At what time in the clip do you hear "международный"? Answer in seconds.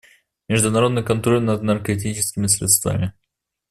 0.49-1.03